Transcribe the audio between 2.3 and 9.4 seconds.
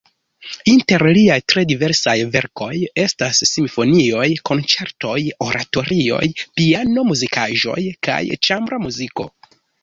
verkoj estas simfonioj, konĉertoj, oratorioj, piano-muzikaĵoj kaj ĉambra muziko.